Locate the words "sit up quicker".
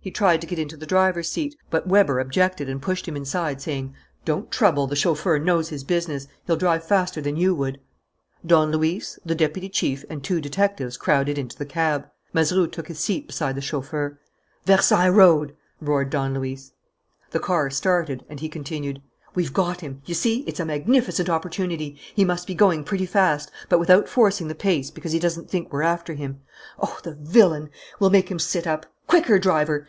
28.38-29.38